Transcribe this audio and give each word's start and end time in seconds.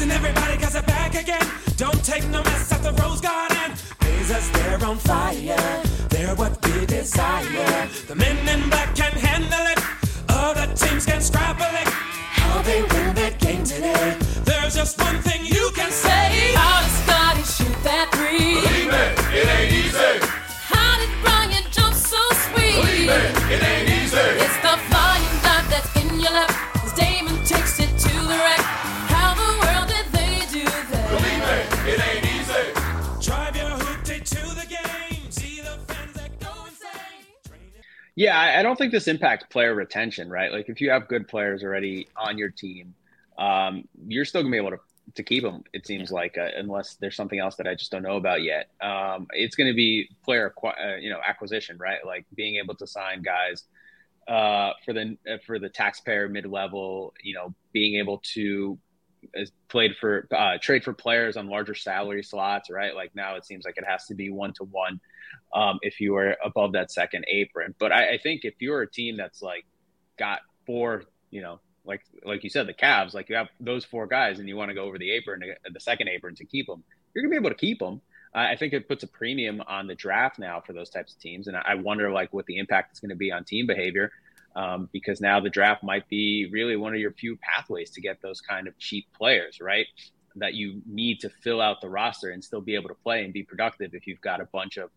Listen, 0.00 0.12
everybody, 0.12 0.56
cause 0.56 0.72
they're 0.72 0.82
back 0.84 1.14
again. 1.14 1.46
Don't 1.76 2.02
take 2.02 2.26
no 2.28 2.42
mess 2.42 2.72
at 2.72 2.82
the 2.82 2.90
Rose 3.02 3.20
Garden. 3.20 3.74
Blazers, 3.98 4.50
they're 4.52 4.82
on 4.82 4.96
fire. 4.96 5.82
They're 6.08 6.34
what 6.36 6.56
we 6.64 6.86
desire. 6.86 7.86
The 8.08 8.14
men 8.14 8.48
in 8.48 8.70
black 8.70 8.96
can 8.96 9.12
handle 9.12 9.66
it. 9.66 9.78
Other 10.30 10.72
teams 10.74 11.04
can 11.04 11.20
scrabble 11.20 11.74
it. 11.82 11.88
How 12.32 12.62
they 12.62 12.80
win 12.80 13.14
that 13.16 13.38
game 13.40 13.62
today. 13.62 14.16
There's 14.44 14.74
just 14.74 14.98
one 14.98 15.20
thing 15.20 15.39
Yeah, 38.20 38.38
I, 38.38 38.60
I 38.60 38.62
don't 38.62 38.76
think 38.76 38.92
this 38.92 39.08
impacts 39.08 39.46
player 39.48 39.74
retention, 39.74 40.28
right? 40.28 40.52
Like 40.52 40.68
if 40.68 40.78
you 40.82 40.90
have 40.90 41.08
good 41.08 41.26
players 41.26 41.64
already 41.64 42.06
on 42.18 42.36
your 42.36 42.50
team, 42.50 42.94
um, 43.38 43.88
you're 44.06 44.26
still 44.26 44.42
gonna 44.42 44.50
be 44.52 44.58
able 44.58 44.72
to 44.72 44.80
to 45.14 45.22
keep 45.22 45.42
them. 45.42 45.64
It 45.72 45.86
seems 45.86 46.12
like, 46.12 46.36
uh, 46.36 46.50
unless 46.54 46.96
there's 46.96 47.16
something 47.16 47.38
else 47.38 47.56
that 47.56 47.66
I 47.66 47.74
just 47.74 47.90
don't 47.90 48.02
know 48.02 48.16
about 48.16 48.42
yet. 48.42 48.68
Um, 48.82 49.26
it's 49.32 49.56
going 49.56 49.68
to 49.68 49.74
be 49.74 50.10
player, 50.22 50.52
uh, 50.62 50.96
you 50.96 51.08
know, 51.08 51.18
acquisition, 51.26 51.78
right? 51.78 52.04
Like 52.04 52.26
being 52.34 52.56
able 52.56 52.74
to 52.74 52.86
sign 52.86 53.22
guys 53.22 53.64
uh, 54.28 54.72
for 54.84 54.92
the 54.92 55.16
uh, 55.26 55.38
for 55.46 55.58
the 55.58 55.70
taxpayer 55.70 56.28
mid 56.28 56.44
level. 56.44 57.14
You 57.22 57.34
know, 57.34 57.54
being 57.72 57.98
able 57.98 58.18
to 58.34 58.78
played 59.68 59.96
for 60.00 60.26
uh, 60.36 60.58
trade 60.60 60.84
for 60.84 60.92
players 60.92 61.36
on 61.36 61.48
larger 61.48 61.74
salary 61.74 62.22
slots, 62.22 62.70
right? 62.70 62.94
Like 62.94 63.14
now 63.14 63.36
it 63.36 63.44
seems 63.44 63.64
like 63.64 63.76
it 63.76 63.84
has 63.86 64.06
to 64.06 64.14
be 64.14 64.30
one 64.30 64.52
to 64.54 64.64
one 64.64 65.00
um 65.54 65.78
if 65.82 66.00
you 66.00 66.16
are 66.16 66.36
above 66.44 66.72
that 66.72 66.90
second 66.90 67.24
apron. 67.28 67.74
But 67.78 67.92
I, 67.92 68.14
I 68.14 68.18
think 68.18 68.44
if 68.44 68.54
you're 68.60 68.82
a 68.82 68.90
team 68.90 69.16
that's 69.16 69.42
like 69.42 69.64
got 70.18 70.40
four, 70.66 71.04
you 71.30 71.42
know, 71.42 71.60
like 71.84 72.02
like 72.24 72.44
you 72.44 72.50
said, 72.50 72.66
the 72.66 72.74
Cavs, 72.74 73.14
like 73.14 73.28
you 73.28 73.36
have 73.36 73.48
those 73.58 73.84
four 73.84 74.06
guys, 74.06 74.38
and 74.38 74.48
you 74.48 74.56
want 74.56 74.70
to 74.70 74.74
go 74.74 74.84
over 74.84 74.98
the 74.98 75.10
apron, 75.12 75.42
the 75.72 75.80
second 75.80 76.08
apron 76.08 76.34
to 76.36 76.44
keep 76.44 76.66
them, 76.66 76.82
you're 77.14 77.22
gonna 77.22 77.30
be 77.30 77.36
able 77.36 77.50
to 77.50 77.56
keep 77.56 77.78
them. 77.78 78.00
Uh, 78.34 78.38
I 78.38 78.56
think 78.56 78.72
it 78.72 78.86
puts 78.86 79.02
a 79.02 79.08
premium 79.08 79.60
on 79.66 79.88
the 79.88 79.94
draft 79.94 80.38
now 80.38 80.60
for 80.64 80.72
those 80.72 80.90
types 80.90 81.14
of 81.14 81.20
teams, 81.20 81.48
and 81.48 81.56
I 81.56 81.74
wonder 81.74 82.10
like 82.10 82.32
what 82.32 82.46
the 82.46 82.58
impact 82.58 82.92
is 82.92 83.00
going 83.00 83.10
to 83.10 83.16
be 83.16 83.32
on 83.32 83.44
team 83.44 83.66
behavior, 83.66 84.12
um, 84.56 84.88
because 84.92 85.20
now 85.20 85.40
the 85.40 85.50
draft 85.50 85.82
might 85.82 86.08
be 86.08 86.48
really 86.52 86.76
one 86.76 86.92
of 86.94 87.00
your 87.00 87.12
few 87.12 87.36
pathways 87.36 87.90
to 87.90 88.00
get 88.00 88.20
those 88.22 88.40
kind 88.40 88.66
of 88.66 88.76
cheap 88.78 89.06
players, 89.16 89.60
right? 89.60 89.86
That 90.36 90.54
you 90.54 90.82
need 90.86 91.20
to 91.20 91.28
fill 91.28 91.60
out 91.60 91.80
the 91.80 91.88
roster 91.88 92.30
and 92.30 92.42
still 92.42 92.60
be 92.60 92.74
able 92.74 92.88
to 92.88 92.94
play 92.94 93.24
and 93.24 93.32
be 93.32 93.42
productive 93.42 93.94
if 93.94 94.06
you've 94.06 94.20
got 94.20 94.40
a 94.40 94.46
bunch 94.52 94.76
of 94.76 94.90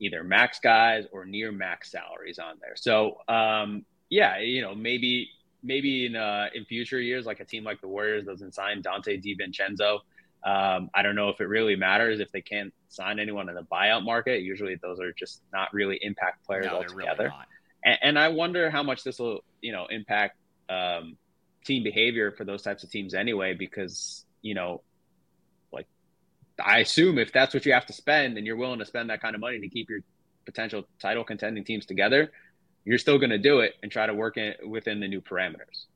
either 0.00 0.22
max 0.22 0.58
guys 0.60 1.06
or 1.12 1.24
near 1.24 1.50
max 1.52 1.90
salaries 1.90 2.38
on 2.38 2.54
there. 2.60 2.74
So 2.76 3.18
um, 3.28 3.84
yeah, 4.10 4.38
you 4.38 4.62
know 4.62 4.74
maybe 4.74 5.30
maybe 5.62 6.06
in 6.06 6.16
uh, 6.16 6.46
in 6.54 6.64
future 6.64 7.00
years, 7.00 7.26
like 7.26 7.40
a 7.40 7.44
team 7.44 7.64
like 7.64 7.80
the 7.80 7.88
Warriors 7.88 8.24
doesn't 8.24 8.54
sign 8.54 8.82
Donte 8.82 9.22
DiVincenzo. 9.22 10.00
Um, 10.44 10.88
I 10.94 11.02
don't 11.02 11.16
know 11.16 11.30
if 11.30 11.40
it 11.40 11.46
really 11.46 11.74
matters 11.74 12.20
if 12.20 12.30
they 12.30 12.40
can't 12.40 12.72
sign 12.88 13.18
anyone 13.18 13.48
in 13.48 13.56
the 13.56 13.64
buyout 13.64 14.04
market. 14.04 14.42
Usually, 14.42 14.76
those 14.76 15.00
are 15.00 15.12
just 15.12 15.42
not 15.52 15.68
really 15.74 15.98
impact 16.00 16.46
players 16.46 16.66
No, 16.66 16.76
altogether. 16.76 17.24
really. 17.24 17.34
And, 17.84 17.98
and 18.02 18.18
I 18.18 18.28
wonder 18.28 18.70
how 18.70 18.82
much 18.82 19.04
this 19.04 19.18
will, 19.18 19.40
you 19.60 19.72
know, 19.72 19.86
impact 19.90 20.36
um, 20.68 21.16
team 21.64 21.82
behavior 21.82 22.32
for 22.32 22.44
those 22.44 22.62
types 22.62 22.84
of 22.84 22.90
teams 22.90 23.14
anyway. 23.14 23.54
Because 23.54 24.24
you 24.42 24.54
know, 24.54 24.82
like 25.72 25.86
I 26.62 26.78
assume 26.78 27.18
if 27.18 27.32
that's 27.32 27.54
what 27.54 27.66
you 27.66 27.72
have 27.72 27.86
to 27.86 27.92
spend, 27.92 28.38
and 28.38 28.46
you're 28.46 28.56
willing 28.56 28.78
to 28.78 28.86
spend 28.86 29.10
that 29.10 29.20
kind 29.20 29.34
of 29.34 29.40
money 29.40 29.60
to 29.60 29.68
keep 29.68 29.88
your 29.90 30.00
potential 30.44 30.84
title 31.00 31.24
contending 31.24 31.64
teams 31.64 31.86
together, 31.86 32.30
you're 32.84 32.98
still 32.98 33.18
going 33.18 33.30
to 33.30 33.38
do 33.38 33.60
it 33.60 33.74
and 33.82 33.92
try 33.92 34.06
to 34.06 34.14
work 34.14 34.36
it 34.36 34.66
within 34.66 35.00
the 35.00 35.08
new 35.08 35.20
parameters. 35.20 35.86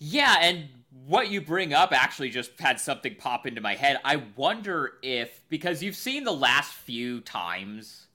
Yeah, 0.00 0.36
and 0.40 0.68
what 1.06 1.30
you 1.30 1.40
bring 1.40 1.74
up 1.74 1.92
actually 1.92 2.30
just 2.30 2.58
had 2.58 2.80
something 2.80 3.14
pop 3.16 3.46
into 3.46 3.60
my 3.60 3.74
head. 3.74 3.98
I 4.04 4.22
wonder 4.34 4.94
if 5.02 5.42
because 5.48 5.82
you've 5.82 5.96
seen 5.96 6.24
the 6.24 6.32
last 6.32 6.72
few 6.72 7.20
times 7.20 8.06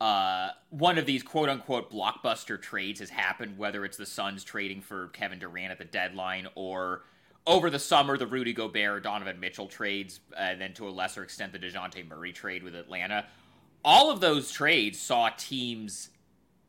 uh, 0.00 0.50
one 0.70 0.96
of 0.98 1.06
these 1.06 1.22
quote 1.22 1.48
unquote 1.48 1.90
blockbuster 1.90 2.60
trades 2.60 3.00
has 3.00 3.10
happened, 3.10 3.58
whether 3.58 3.84
it's 3.84 3.96
the 3.96 4.06
Suns 4.06 4.44
trading 4.44 4.80
for 4.80 5.08
Kevin 5.08 5.38
Durant 5.38 5.72
at 5.72 5.78
the 5.78 5.84
deadline 5.84 6.48
or 6.54 7.02
over 7.46 7.70
the 7.70 7.78
summer 7.78 8.16
the 8.16 8.26
Rudy 8.26 8.52
Gobert 8.52 9.02
Donovan 9.02 9.40
Mitchell 9.40 9.66
trades, 9.66 10.20
and 10.36 10.60
then 10.60 10.72
to 10.74 10.88
a 10.88 10.90
lesser 10.90 11.22
extent 11.22 11.52
the 11.52 11.58
Dejounte 11.58 12.08
Murray 12.08 12.32
trade 12.32 12.62
with 12.62 12.74
Atlanta. 12.74 13.26
All 13.84 14.10
of 14.10 14.20
those 14.20 14.50
trades 14.50 14.98
saw 14.98 15.30
teams 15.36 16.10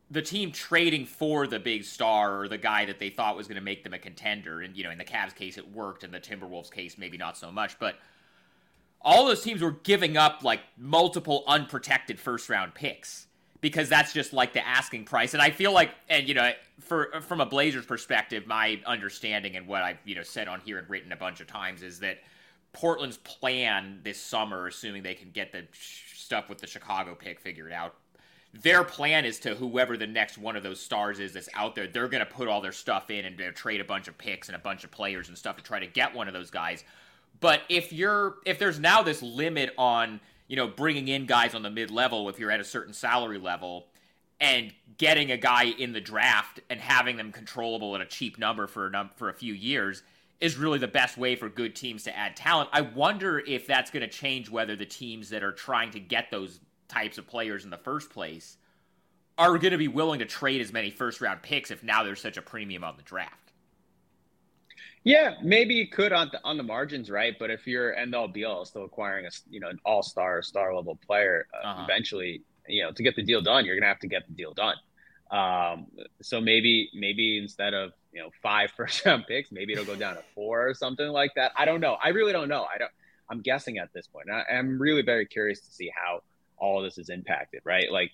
the 0.09 0.21
team 0.21 0.51
trading 0.51 1.05
for 1.05 1.47
the 1.47 1.57
big 1.57 1.85
star 1.85 2.41
or 2.41 2.49
the 2.49 2.57
guy 2.57 2.83
that 2.83 2.99
they 2.99 3.09
thought 3.09 3.37
was 3.37 3.47
going 3.47 3.55
to 3.55 3.63
make 3.63 3.81
them 3.81 3.93
a 3.93 3.97
contender. 3.97 4.59
And, 4.59 4.75
you 4.75 4.83
know, 4.83 4.91
in 4.91 4.97
the 4.97 5.05
Cavs 5.05 5.33
case, 5.33 5.57
it 5.57 5.71
worked. 5.71 6.03
In 6.03 6.11
the 6.11 6.19
Timberwolves 6.19 6.69
case, 6.69 6.97
maybe 6.97 7.17
not 7.17 7.37
so 7.37 7.49
much. 7.49 7.79
But 7.79 7.95
all 9.03 9.25
those 9.25 9.41
teams 9.41 9.61
were 9.61 9.71
giving 9.71 10.17
up 10.17 10.43
like 10.43 10.61
multiple 10.77 11.43
unprotected 11.47 12.19
first 12.19 12.49
round 12.49 12.73
picks 12.73 13.27
because 13.61 13.89
that's 13.89 14.11
just 14.11 14.33
like 14.33 14.53
the 14.53 14.67
asking 14.67 15.05
price. 15.05 15.33
And 15.33 15.41
I 15.41 15.51
feel 15.51 15.71
like, 15.71 15.91
and, 16.09 16.27
you 16.27 16.33
know, 16.33 16.51
for 16.79 17.21
from 17.21 17.41
a 17.41 17.45
Blazers 17.45 17.85
perspective, 17.85 18.47
my 18.47 18.81
understanding 18.85 19.55
and 19.55 19.67
what 19.67 19.83
I've, 19.83 19.99
you 20.03 20.15
know, 20.15 20.23
said 20.23 20.47
on 20.47 20.59
here 20.61 20.79
and 20.79 20.89
written 20.89 21.11
a 21.11 21.15
bunch 21.15 21.41
of 21.41 21.47
times 21.47 21.83
is 21.83 21.99
that 21.99 22.19
Portland's 22.73 23.17
plan 23.17 23.99
this 24.03 24.19
summer, 24.19 24.67
assuming 24.67 25.03
they 25.03 25.13
can 25.13 25.29
get 25.31 25.51
the 25.51 25.67
stuff 25.73 26.49
with 26.49 26.59
the 26.59 26.67
Chicago 26.67 27.15
pick 27.15 27.39
figured 27.39 27.71
out, 27.71 27.95
their 28.53 28.83
plan 28.83 29.25
is 29.25 29.39
to 29.39 29.55
whoever 29.55 29.95
the 29.95 30.07
next 30.07 30.37
one 30.37 30.55
of 30.55 30.63
those 30.63 30.79
stars 30.79 31.19
is 31.19 31.33
that's 31.33 31.49
out 31.53 31.75
there, 31.75 31.87
they're 31.87 32.07
going 32.07 32.25
to 32.25 32.31
put 32.31 32.47
all 32.47 32.61
their 32.61 32.71
stuff 32.71 33.09
in 33.09 33.25
and 33.25 33.55
trade 33.55 33.79
a 33.79 33.85
bunch 33.85 34.07
of 34.07 34.17
picks 34.17 34.49
and 34.49 34.55
a 34.55 34.59
bunch 34.59 34.83
of 34.83 34.91
players 34.91 35.29
and 35.29 35.37
stuff 35.37 35.55
to 35.57 35.63
try 35.63 35.79
to 35.79 35.87
get 35.87 36.13
one 36.13 36.27
of 36.27 36.33
those 36.33 36.49
guys. 36.49 36.83
But 37.41 37.63
if 37.67 37.91
you're 37.91 38.35
if 38.45 38.57
there's 38.57 38.79
now 38.79 39.01
this 39.01 39.21
limit 39.21 39.73
on 39.77 40.21
you 40.47 40.55
know 40.55 40.67
bringing 40.67 41.09
in 41.09 41.25
guys 41.25 41.53
on 41.53 41.63
the 41.63 41.69
mid 41.69 41.91
level 41.91 42.29
if 42.29 42.39
you're 42.39 42.51
at 42.51 42.61
a 42.61 42.63
certain 42.63 42.93
salary 42.93 43.39
level 43.39 43.87
and 44.39 44.73
getting 44.97 45.31
a 45.31 45.37
guy 45.37 45.65
in 45.65 45.91
the 45.91 45.99
draft 45.99 46.61
and 46.69 46.79
having 46.79 47.17
them 47.17 47.31
controllable 47.31 47.95
at 47.95 48.01
a 48.01 48.05
cheap 48.05 48.39
number 48.39 48.67
for 48.67 48.87
a 48.87 48.89
num- 48.89 49.09
for 49.17 49.29
a 49.29 49.33
few 49.33 49.53
years 49.53 50.03
is 50.39 50.57
really 50.57 50.79
the 50.79 50.87
best 50.87 51.17
way 51.17 51.35
for 51.35 51.49
good 51.49 51.75
teams 51.75 52.03
to 52.03 52.17
add 52.17 52.35
talent. 52.35 52.69
I 52.73 52.81
wonder 52.81 53.39
if 53.39 53.67
that's 53.67 53.91
going 53.91 54.01
to 54.01 54.07
change 54.07 54.49
whether 54.49 54.75
the 54.75 54.85
teams 54.85 55.29
that 55.29 55.43
are 55.43 55.51
trying 55.51 55.91
to 55.91 55.99
get 55.99 56.31
those 56.31 56.59
types 56.87 57.19
of 57.19 57.27
players 57.27 57.63
in 57.63 57.69
the 57.69 57.77
first 57.77 58.09
place 58.09 58.57
are 59.37 59.57
going 59.59 59.71
to 59.71 59.77
be 59.77 59.87
willing 59.87 60.19
to 60.19 60.25
trade 60.25 60.59
as 60.59 60.73
many 60.73 60.89
first 60.89 61.21
round 61.21 61.41
picks 61.43 61.71
if 61.71 61.83
now 61.83 62.03
there's 62.03 62.19
such 62.19 62.37
a 62.37 62.41
premium 62.41 62.83
on 62.83 62.97
the 62.97 63.03
draft. 63.03 63.40
Yeah, 65.03 65.35
maybe 65.41 65.73
you 65.73 65.87
could 65.87 66.13
on 66.13 66.29
the, 66.31 66.39
on 66.43 66.57
the 66.57 66.63
margins, 66.63 67.09
right? 67.09 67.35
But 67.39 67.49
if 67.49 67.65
you're 67.65 67.95
end 67.95 68.13
all 68.13 68.27
be 68.27 68.43
all 68.45 68.65
still 68.65 68.85
acquiring 68.85 69.25
a 69.25 69.29
you 69.49 69.59
know 69.59 69.69
an 69.69 69.79
all 69.83 70.03
star 70.03 70.41
star 70.43 70.75
level 70.75 70.97
player, 71.07 71.47
uh, 71.53 71.67
Uh-huh. 71.67 71.83
eventually 71.85 72.41
you 72.67 72.83
know 72.83 72.91
to 72.91 73.01
get 73.03 73.15
the 73.15 73.23
deal 73.23 73.41
done, 73.41 73.65
you're 73.65 73.75
gonna 73.75 73.87
have 73.87 73.99
to 73.99 74.07
get 74.07 74.27
the 74.27 74.33
deal 74.33 74.53
done. 74.53 74.75
Um, 75.31 75.87
so 76.21 76.39
maybe 76.41 76.89
maybe 76.93 77.37
instead 77.39 77.73
of 77.73 77.93
you 78.13 78.21
know 78.21 78.29
five 78.43 78.71
first 78.77 79.03
round 79.05 79.25
picks, 79.27 79.51
maybe 79.51 79.73
it'll 79.73 79.85
go 79.85 79.95
down 79.95 80.15
to 80.15 80.23
four 80.35 80.67
or 80.67 80.73
something 80.75 81.07
like 81.07 81.31
that. 81.35 81.51
I 81.57 81.65
don't 81.65 81.81
know. 81.81 81.97
I 82.03 82.09
really 82.09 82.31
don't 82.33 82.49
know. 82.49 82.63
I 82.73 82.77
don't. 82.77 82.91
I'm 83.29 83.41
guessing 83.41 83.77
at 83.79 83.91
this 83.93 84.05
point. 84.07 84.27
I, 84.29 84.43
I'm 84.53 84.79
really 84.79 85.01
very 85.01 85.25
curious 85.25 85.61
to 85.61 85.71
see 85.71 85.89
how 85.95 86.21
all 86.57 86.81
this 86.83 86.97
is 86.99 87.09
impacted, 87.09 87.61
right? 87.63 87.89
Like 87.91 88.11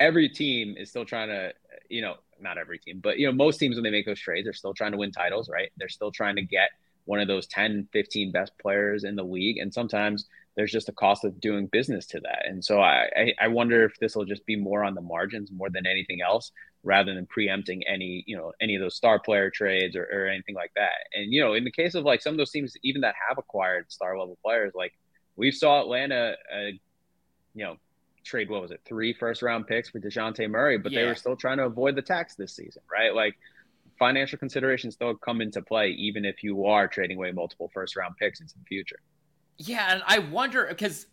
every 0.00 0.28
team 0.28 0.76
is 0.78 0.90
still 0.90 1.04
trying 1.04 1.28
to, 1.28 1.52
you 1.92 2.00
know, 2.00 2.14
not 2.40 2.58
every 2.58 2.78
team, 2.78 3.00
but 3.02 3.18
you 3.18 3.26
know, 3.26 3.32
most 3.32 3.58
teams 3.58 3.76
when 3.76 3.84
they 3.84 3.90
make 3.90 4.06
those 4.06 4.18
trades 4.18 4.46
they're 4.46 4.52
still 4.52 4.74
trying 4.74 4.92
to 4.92 4.98
win 4.98 5.12
titles, 5.12 5.48
right? 5.48 5.70
They're 5.76 5.88
still 5.88 6.10
trying 6.10 6.36
to 6.36 6.42
get 6.42 6.70
one 7.04 7.20
of 7.20 7.28
those 7.28 7.46
10, 7.46 7.88
15 7.92 8.32
best 8.32 8.52
players 8.60 9.04
in 9.04 9.16
the 9.16 9.24
league. 9.24 9.58
And 9.58 9.72
sometimes 9.72 10.26
there's 10.56 10.70
just 10.70 10.88
a 10.88 10.92
cost 10.92 11.24
of 11.24 11.40
doing 11.40 11.66
business 11.66 12.06
to 12.06 12.20
that. 12.20 12.46
And 12.46 12.64
so 12.64 12.80
I, 12.80 13.08
I, 13.16 13.34
I 13.42 13.48
wonder 13.48 13.84
if 13.84 13.98
this 13.98 14.14
will 14.14 14.24
just 14.24 14.44
be 14.46 14.56
more 14.56 14.84
on 14.84 14.94
the 14.94 15.00
margins 15.00 15.50
more 15.50 15.70
than 15.70 15.86
anything 15.86 16.20
else, 16.20 16.52
rather 16.84 17.14
than 17.14 17.26
preempting 17.26 17.82
any, 17.86 18.24
you 18.26 18.36
know, 18.36 18.52
any 18.60 18.74
of 18.74 18.82
those 18.82 18.96
star 18.96 19.18
player 19.18 19.50
trades 19.50 19.96
or, 19.96 20.04
or 20.12 20.26
anything 20.26 20.54
like 20.54 20.72
that. 20.76 20.92
And, 21.14 21.32
you 21.32 21.40
know, 21.40 21.54
in 21.54 21.64
the 21.64 21.70
case 21.70 21.94
of 21.94 22.04
like 22.04 22.22
some 22.22 22.34
of 22.34 22.38
those 22.38 22.50
teams, 22.50 22.74
even 22.82 23.00
that 23.00 23.14
have 23.28 23.38
acquired 23.38 23.90
star 23.90 24.18
level 24.18 24.38
players, 24.44 24.72
like 24.74 24.92
we 25.36 25.50
saw 25.50 25.80
Atlanta, 25.80 26.34
uh, 26.54 26.70
you 27.54 27.64
know, 27.64 27.76
trade 28.24 28.48
what 28.48 28.62
was 28.62 28.70
it 28.70 28.80
three 28.84 29.12
first 29.12 29.42
round 29.42 29.66
picks 29.66 29.90
for 29.90 30.00
Dejounte 30.00 30.48
Murray, 30.48 30.78
but 30.78 30.92
they 30.92 31.04
were 31.04 31.14
still 31.14 31.36
trying 31.36 31.58
to 31.58 31.64
avoid 31.64 31.96
the 31.96 32.02
tax 32.02 32.34
this 32.34 32.54
season, 32.54 32.82
right? 32.90 33.14
Like 33.14 33.36
financial 33.98 34.38
considerations 34.38 34.94
still 34.94 35.14
come 35.14 35.40
into 35.40 35.62
play, 35.62 35.90
even 35.90 36.24
if 36.24 36.42
you 36.42 36.66
are 36.66 36.88
trading 36.88 37.16
away 37.16 37.32
multiple 37.32 37.70
first 37.72 37.96
round 37.96 38.16
picks 38.16 38.40
into 38.40 38.54
the 38.58 38.64
future. 38.64 38.98
Yeah, 39.58 39.92
and 39.92 40.02
I 40.06 40.18
wonder 40.18 40.66
because, 40.68 41.06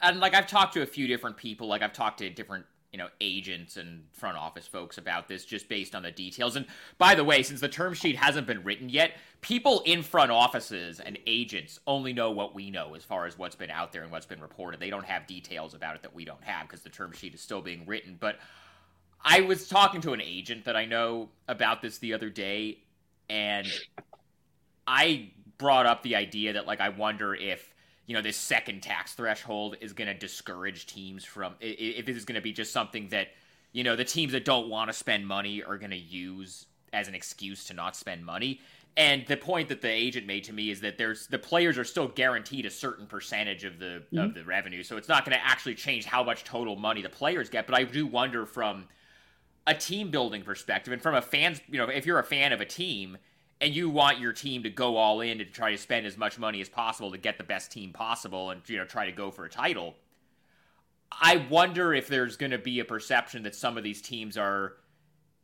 and 0.00 0.20
like 0.20 0.34
I've 0.34 0.46
talked 0.46 0.74
to 0.74 0.82
a 0.82 0.86
few 0.86 1.06
different 1.06 1.36
people, 1.36 1.66
like 1.66 1.82
I've 1.82 1.92
talked 1.92 2.18
to 2.18 2.30
different 2.30 2.64
you 2.92 2.98
know 2.98 3.08
agents 3.20 3.76
and 3.76 4.04
front 4.12 4.36
office 4.36 4.66
folks 4.66 4.98
about 4.98 5.28
this 5.28 5.44
just 5.44 5.68
based 5.68 5.94
on 5.94 6.02
the 6.02 6.10
details. 6.10 6.56
And 6.56 6.66
by 6.98 7.14
the 7.14 7.24
way 7.24 7.42
since 7.42 7.60
the 7.60 7.68
term 7.68 7.94
sheet 7.94 8.16
hasn't 8.16 8.46
been 8.46 8.62
written 8.64 8.88
yet 8.88 9.12
people 9.40 9.80
in 9.86 10.02
front 10.02 10.30
offices 10.30 11.00
and 11.00 11.18
agents 11.26 11.80
only 11.86 12.12
know 12.12 12.30
what 12.30 12.54
we 12.54 12.70
know 12.70 12.94
as 12.94 13.04
far 13.04 13.26
as 13.26 13.38
what's 13.38 13.56
been 13.56 13.70
out 13.70 13.92
there 13.92 14.02
and 14.02 14.12
what's 14.12 14.26
been 14.26 14.40
reported. 14.40 14.80
They 14.80 14.90
don't 14.90 15.06
have 15.06 15.26
details 15.26 15.74
about 15.74 15.94
it 15.94 16.02
that 16.02 16.14
we 16.14 16.24
don't 16.24 16.44
have 16.44 16.66
because 16.66 16.82
the 16.82 16.90
term 16.90 17.12
sheet 17.12 17.34
is 17.34 17.40
still 17.40 17.62
being 17.62 17.86
written. 17.86 18.16
But 18.18 18.38
i 19.24 19.40
was 19.40 19.68
talking 19.68 20.00
to 20.00 20.12
an 20.12 20.20
agent 20.20 20.64
that 20.64 20.76
i 20.76 20.84
know 20.84 21.28
about 21.48 21.82
this 21.82 21.98
the 21.98 22.14
other 22.14 22.30
day 22.30 22.78
and 23.28 23.66
i 24.86 25.30
brought 25.58 25.86
up 25.86 26.02
the 26.02 26.16
idea 26.16 26.54
that 26.54 26.66
like 26.66 26.80
i 26.80 26.88
wonder 26.88 27.34
if 27.34 27.69
you 28.06 28.14
know 28.14 28.22
this 28.22 28.36
second 28.36 28.82
tax 28.82 29.14
threshold 29.14 29.76
is 29.80 29.92
going 29.92 30.08
to 30.08 30.14
discourage 30.14 30.86
teams 30.86 31.24
from 31.24 31.54
if 31.60 32.06
this 32.06 32.16
is 32.16 32.24
going 32.24 32.34
to 32.34 32.40
be 32.40 32.52
just 32.52 32.72
something 32.72 33.08
that 33.08 33.28
you 33.72 33.84
know 33.84 33.96
the 33.96 34.04
teams 34.04 34.32
that 34.32 34.44
don't 34.44 34.68
want 34.68 34.88
to 34.88 34.92
spend 34.92 35.26
money 35.26 35.62
are 35.62 35.78
going 35.78 35.90
to 35.90 35.96
use 35.96 36.66
as 36.92 37.08
an 37.08 37.14
excuse 37.14 37.64
to 37.66 37.74
not 37.74 37.96
spend 37.96 38.24
money. 38.24 38.60
And 38.96 39.24
the 39.26 39.36
point 39.36 39.68
that 39.68 39.80
the 39.80 39.88
agent 39.88 40.26
made 40.26 40.44
to 40.44 40.52
me 40.52 40.70
is 40.70 40.80
that 40.80 40.98
there's 40.98 41.28
the 41.28 41.38
players 41.38 41.78
are 41.78 41.84
still 41.84 42.08
guaranteed 42.08 42.66
a 42.66 42.70
certain 42.70 43.06
percentage 43.06 43.64
of 43.64 43.78
the 43.78 44.02
mm-hmm. 44.12 44.18
of 44.18 44.34
the 44.34 44.44
revenue. 44.44 44.82
So 44.82 44.96
it's 44.96 45.08
not 45.08 45.24
going 45.24 45.36
to 45.36 45.44
actually 45.44 45.76
change 45.76 46.04
how 46.04 46.24
much 46.24 46.44
total 46.44 46.76
money 46.76 47.02
the 47.02 47.08
players 47.08 47.48
get. 47.48 47.66
But 47.66 47.76
i 47.76 47.84
do 47.84 48.06
wonder 48.06 48.44
from 48.46 48.88
a 49.66 49.74
team 49.74 50.10
building 50.10 50.42
perspective 50.42 50.92
and 50.92 51.00
from 51.00 51.14
a 51.14 51.22
fans 51.22 51.60
you 51.68 51.78
know 51.78 51.84
if 51.84 52.06
you're 52.06 52.18
a 52.18 52.24
fan 52.24 52.52
of 52.52 52.60
a 52.60 52.64
team 52.64 53.16
and 53.60 53.74
you 53.74 53.90
want 53.90 54.18
your 54.18 54.32
team 54.32 54.62
to 54.62 54.70
go 54.70 54.96
all 54.96 55.20
in 55.20 55.40
and 55.40 55.52
try 55.52 55.70
to 55.70 55.78
spend 55.78 56.06
as 56.06 56.16
much 56.16 56.38
money 56.38 56.60
as 56.60 56.68
possible 56.68 57.10
to 57.10 57.18
get 57.18 57.36
the 57.38 57.44
best 57.44 57.70
team 57.70 57.92
possible 57.92 58.50
and 58.50 58.62
you 58.68 58.76
know 58.76 58.84
try 58.84 59.06
to 59.06 59.12
go 59.12 59.30
for 59.30 59.44
a 59.44 59.50
title 59.50 59.94
i 61.12 61.36
wonder 61.50 61.92
if 61.92 62.08
there's 62.08 62.36
going 62.36 62.52
to 62.52 62.58
be 62.58 62.80
a 62.80 62.84
perception 62.84 63.42
that 63.42 63.54
some 63.54 63.76
of 63.76 63.84
these 63.84 64.00
teams 64.00 64.36
are 64.36 64.74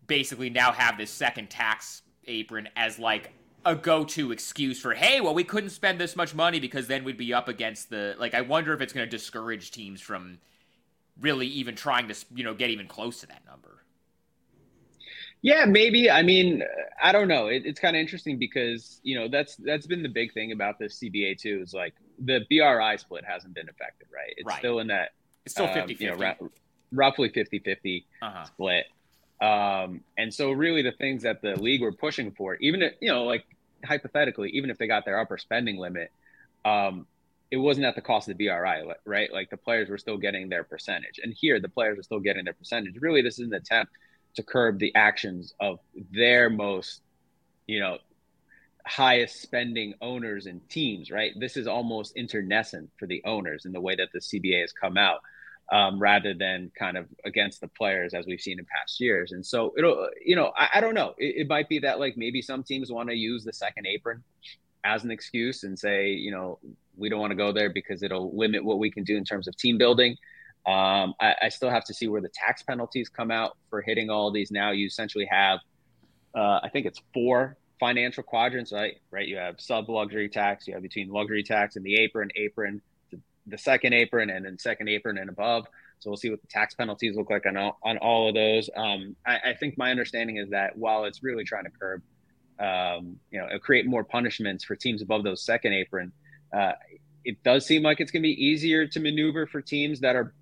basically 0.06 0.50
now 0.50 0.72
have 0.72 0.96
this 0.96 1.10
second 1.10 1.50
tax 1.50 2.02
apron 2.26 2.68
as 2.76 2.98
like 2.98 3.32
a 3.64 3.74
go-to 3.74 4.30
excuse 4.30 4.80
for 4.80 4.94
hey 4.94 5.20
well 5.20 5.34
we 5.34 5.44
couldn't 5.44 5.70
spend 5.70 6.00
this 6.00 6.14
much 6.14 6.34
money 6.34 6.60
because 6.60 6.86
then 6.86 7.04
we'd 7.04 7.16
be 7.16 7.34
up 7.34 7.48
against 7.48 7.90
the 7.90 8.14
like 8.18 8.34
i 8.34 8.40
wonder 8.40 8.72
if 8.72 8.80
it's 8.80 8.92
going 8.92 9.06
to 9.06 9.10
discourage 9.10 9.70
teams 9.72 10.00
from 10.00 10.38
really 11.20 11.46
even 11.46 11.74
trying 11.74 12.06
to 12.06 12.14
you 12.34 12.44
know 12.44 12.54
get 12.54 12.70
even 12.70 12.86
close 12.86 13.20
to 13.20 13.26
that 13.26 13.44
number 13.44 13.75
yeah, 15.46 15.64
maybe. 15.64 16.10
I 16.10 16.22
mean, 16.22 16.64
I 17.00 17.12
don't 17.12 17.28
know. 17.28 17.46
It, 17.46 17.62
it's 17.64 17.78
kind 17.78 17.94
of 17.94 18.00
interesting 18.00 18.36
because 18.36 19.00
you 19.04 19.16
know 19.16 19.28
that's 19.28 19.54
that's 19.54 19.86
been 19.86 20.02
the 20.02 20.08
big 20.08 20.34
thing 20.34 20.50
about 20.50 20.80
this 20.80 20.98
CBA 20.98 21.38
too. 21.38 21.60
Is 21.62 21.72
like 21.72 21.94
the 22.18 22.40
BRI 22.50 22.96
split 22.96 23.24
hasn't 23.24 23.54
been 23.54 23.68
affected, 23.68 24.08
right? 24.12 24.34
It's 24.36 24.48
right. 24.48 24.58
still 24.58 24.80
in 24.80 24.88
that. 24.88 25.10
It's 25.44 25.54
still 25.54 25.68
50 25.68 25.80
um, 25.80 25.96
you 26.00 26.10
know, 26.10 26.16
ra- 26.16 26.48
roughly 26.90 27.28
50 27.28 27.60
50 27.60 28.06
uh-huh. 28.20 28.44
split. 28.46 28.86
Um, 29.40 30.00
and 30.18 30.34
so, 30.34 30.50
really, 30.50 30.82
the 30.82 30.90
things 30.90 31.22
that 31.22 31.42
the 31.42 31.54
league 31.54 31.80
were 31.80 31.92
pushing 31.92 32.32
for, 32.32 32.56
even 32.56 32.82
if, 32.82 32.94
you 33.00 33.12
know, 33.12 33.22
like 33.22 33.44
hypothetically, 33.84 34.50
even 34.50 34.68
if 34.68 34.78
they 34.78 34.88
got 34.88 35.04
their 35.04 35.20
upper 35.20 35.38
spending 35.38 35.76
limit, 35.76 36.10
um, 36.64 37.06
it 37.52 37.58
wasn't 37.58 37.86
at 37.86 37.94
the 37.94 38.00
cost 38.00 38.28
of 38.28 38.36
the 38.36 38.48
BRI, 38.48 38.82
right? 39.04 39.32
Like 39.32 39.50
the 39.50 39.56
players 39.56 39.90
were 39.90 39.98
still 39.98 40.16
getting 40.16 40.48
their 40.48 40.64
percentage. 40.64 41.20
And 41.22 41.32
here, 41.32 41.60
the 41.60 41.68
players 41.68 42.00
are 42.00 42.02
still 42.02 42.18
getting 42.18 42.44
their 42.44 42.54
percentage. 42.54 42.96
Really, 43.00 43.22
this 43.22 43.38
is 43.38 43.46
an 43.46 43.54
attempt 43.54 43.92
to 44.36 44.42
curb 44.42 44.78
the 44.78 44.94
actions 44.94 45.54
of 45.60 45.78
their 46.12 46.48
most, 46.48 47.02
you 47.66 47.80
know, 47.80 47.98
highest 48.86 49.42
spending 49.42 49.94
owners 50.00 50.46
and 50.46 50.66
teams, 50.68 51.10
right? 51.10 51.32
This 51.38 51.56
is 51.56 51.66
almost 51.66 52.16
internecine 52.16 52.88
for 52.98 53.06
the 53.06 53.22
owners 53.24 53.64
in 53.64 53.72
the 53.72 53.80
way 53.80 53.96
that 53.96 54.10
the 54.12 54.20
CBA 54.20 54.60
has 54.60 54.72
come 54.72 54.96
out, 54.96 55.20
um, 55.72 55.98
rather 55.98 56.34
than 56.34 56.70
kind 56.78 56.96
of 56.96 57.06
against 57.24 57.60
the 57.60 57.68
players 57.68 58.14
as 58.14 58.26
we've 58.26 58.40
seen 58.40 58.58
in 58.58 58.66
past 58.66 59.00
years. 59.00 59.32
And 59.32 59.44
so 59.44 59.74
it'll, 59.76 60.08
you 60.24 60.36
know, 60.36 60.52
I, 60.56 60.68
I 60.74 60.80
don't 60.80 60.94
know. 60.94 61.14
It, 61.18 61.36
it 61.38 61.48
might 61.48 61.68
be 61.68 61.80
that 61.80 61.98
like 61.98 62.16
maybe 62.16 62.40
some 62.40 62.62
teams 62.62 62.92
want 62.92 63.08
to 63.08 63.16
use 63.16 63.42
the 63.42 63.52
second 63.52 63.86
apron 63.86 64.22
as 64.84 65.02
an 65.02 65.10
excuse 65.10 65.64
and 65.64 65.76
say, 65.76 66.10
you 66.10 66.30
know, 66.30 66.60
we 66.96 67.08
don't 67.08 67.20
want 67.20 67.32
to 67.32 67.36
go 67.36 67.52
there 67.52 67.70
because 67.70 68.02
it'll 68.02 68.36
limit 68.36 68.64
what 68.64 68.78
we 68.78 68.90
can 68.90 69.02
do 69.02 69.16
in 69.16 69.24
terms 69.24 69.48
of 69.48 69.56
team 69.56 69.78
building. 69.78 70.16
Um, 70.66 71.14
I, 71.20 71.34
I, 71.42 71.48
still 71.50 71.70
have 71.70 71.84
to 71.84 71.94
see 71.94 72.08
where 72.08 72.20
the 72.20 72.28
tax 72.28 72.64
penalties 72.64 73.08
come 73.08 73.30
out 73.30 73.56
for 73.70 73.82
hitting 73.82 74.10
all 74.10 74.32
these. 74.32 74.50
Now 74.50 74.72
you 74.72 74.86
essentially 74.86 75.28
have, 75.30 75.60
uh, 76.34 76.58
I 76.60 76.70
think 76.72 76.86
it's 76.86 77.00
four 77.14 77.56
financial 77.78 78.24
quadrants, 78.24 78.72
right? 78.72 78.96
Right. 79.12 79.28
You 79.28 79.36
have 79.36 79.60
sub 79.60 79.88
luxury 79.88 80.28
tax. 80.28 80.66
You 80.66 80.74
have 80.74 80.82
between 80.82 81.08
luxury 81.08 81.44
tax 81.44 81.76
and 81.76 81.84
the 81.84 81.94
apron, 81.96 82.30
apron, 82.34 82.82
the, 83.46 83.58
second 83.58 83.92
apron, 83.92 84.28
and 84.28 84.44
then 84.44 84.58
second 84.58 84.88
apron 84.88 85.18
and 85.18 85.30
above. 85.30 85.66
So 86.00 86.10
we'll 86.10 86.16
see 86.16 86.30
what 86.30 86.40
the 86.40 86.48
tax 86.48 86.74
penalties 86.74 87.14
look 87.16 87.30
like 87.30 87.46
on 87.46 87.56
all, 87.56 87.78
on 87.84 87.98
all 87.98 88.28
of 88.28 88.34
those. 88.34 88.68
Um, 88.76 89.14
I, 89.24 89.38
I, 89.50 89.54
think 89.54 89.78
my 89.78 89.92
understanding 89.92 90.36
is 90.36 90.50
that 90.50 90.76
while 90.76 91.04
it's 91.04 91.22
really 91.22 91.44
trying 91.44 91.64
to 91.64 91.70
curb, 91.70 92.02
um, 92.58 93.20
you 93.30 93.38
know, 93.38 93.46
create 93.60 93.86
more 93.86 94.02
punishments 94.02 94.64
for 94.64 94.74
teams 94.74 95.00
above 95.00 95.22
those 95.22 95.42
second 95.42 95.74
apron, 95.74 96.12
uh, 96.52 96.72
it 97.24 97.42
does 97.42 97.64
seem 97.66 97.82
like 97.82 98.00
it's 98.00 98.10
going 98.10 98.22
to 98.22 98.26
be 98.26 98.44
easier 98.44 98.86
to 98.86 99.00
maneuver 99.00 99.46
for 99.46 99.60
teams 99.60 100.00
that 100.00 100.16
are 100.16 100.34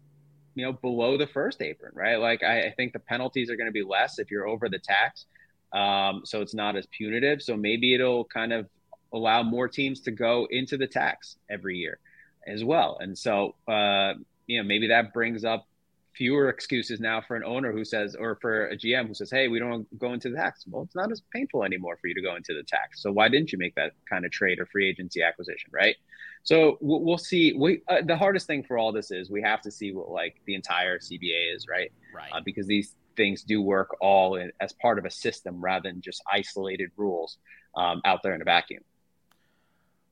you 0.55 0.65
know 0.65 0.73
below 0.73 1.17
the 1.17 1.27
first 1.27 1.61
apron 1.63 1.93
right? 1.95 2.17
Like 2.17 2.43
i, 2.43 2.67
I 2.67 2.75
think 2.77 2.93
the 2.93 2.99
penalties 2.99 3.51
are 3.51 3.57
going 3.57 3.69
to 3.69 3.73
be 3.73 3.83
less 3.83 4.19
if 4.19 4.31
you're 4.31 4.47
over 4.47 4.69
the 4.69 4.79
tax 4.79 5.27
um, 5.75 6.23
so 6.25 6.41
it's 6.41 6.55
not 6.55 6.77
as 6.77 6.87
punitive. 6.87 7.43
So 7.43 7.57
maybe 7.57 7.95
it'll 7.95 8.25
kind 8.25 8.53
of 8.53 8.69
allow 9.13 9.43
more 9.43 9.69
teams 9.69 10.01
to 10.03 10.13
go 10.13 10.47
into 10.51 10.77
the 10.77 10.87
tax 10.87 11.37
every 11.51 11.77
year 11.77 11.99
as 12.47 12.65
well. 12.65 12.99
And 13.01 13.19
so 13.19 13.57
uh, 13.69 14.15
you 14.47 14.59
know 14.59 14.67
maybe 14.67 14.89
that 14.89 15.13
brings 15.13 15.45
up 15.45 15.67
fewer 16.17 16.49
excuses 16.49 17.01
now 17.01 17.21
for 17.21 17.35
an 17.35 17.43
owner 17.43 17.73
who 17.73 17.85
says 17.85 18.15
or 18.15 18.39
for 18.41 18.69
a 18.69 18.77
gm 18.77 19.09
who 19.09 19.15
says 19.15 19.33
hey 19.33 19.49
we 19.49 19.59
don't 19.59 19.99
go 19.99 20.13
into 20.13 20.31
the 20.31 20.37
tax. 20.37 20.65
Well 20.69 20.85
it's 20.85 20.95
not 20.95 21.11
as 21.11 21.23
painful 21.33 21.65
anymore 21.65 21.99
for 22.01 22.07
you 22.07 22.15
to 22.15 22.23
go 22.23 22.37
into 22.37 22.55
the 22.55 22.63
tax. 22.63 23.03
So 23.03 23.11
why 23.11 23.29
didn't 23.29 23.51
you 23.53 23.59
make 23.59 23.75
that 23.75 23.93
kind 24.09 24.25
of 24.25 24.31
trade 24.31 24.61
or 24.61 24.67
free 24.67 24.89
agency 24.89 25.23
acquisition 25.23 25.71
right 25.73 25.97
so 26.45 26.77
we'll 26.83 27.19
see. 27.19 27.55
We 27.55 27.81
uh, 27.89 28.03
the 28.05 28.17
hardest 28.17 28.47
thing 28.47 28.63
for 28.63 28.77
all 28.77 28.93
this 28.93 29.11
is 29.11 29.31
we 29.31 29.41
have 29.43 29.63
to 29.63 29.71
see 29.71 29.93
what 29.93 30.11
like 30.11 30.37
the 30.45 30.55
entire 30.55 30.99
CBA 30.99 31.57
is, 31.57 31.67
right? 31.69 31.91
Right. 32.15 32.31
Uh, 32.33 32.41
because 32.45 32.67
these 32.67 32.95
things 33.17 33.43
do 33.43 33.63
work 33.63 33.97
all 34.01 34.37
in, 34.37 34.53
as 34.61 34.73
part 34.75 34.99
of 34.99 35.07
a 35.07 35.11
system 35.11 35.61
rather 35.61 35.91
than 35.91 36.03
just 36.03 36.23
isolated 36.31 36.91
rules 36.97 37.39
um, 37.77 38.03
out 38.05 38.23
there 38.23 38.35
in 38.35 38.43
a 38.43 38.45
vacuum. 38.45 38.83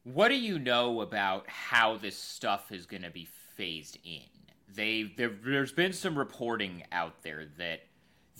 What 0.05 0.29
do 0.29 0.37
you 0.37 0.58
know 0.58 1.02
about 1.02 1.49
how 1.49 1.99
this 1.99 2.17
stuff 2.17 2.73
is 2.73 2.87
going 2.87 3.02
to 3.02 3.11
be 3.11 3.29
phased 3.56 3.99
in? 4.02 4.23
They 4.75 5.12
there, 5.14 5.32
there's 5.44 5.73
been 5.73 5.93
some 5.93 6.19
reporting 6.19 6.84
out 6.93 7.23
there 7.23 7.44
that 7.58 7.81